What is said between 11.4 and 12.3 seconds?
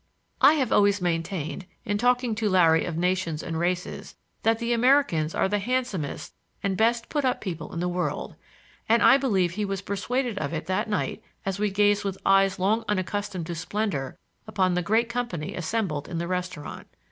as we gazed with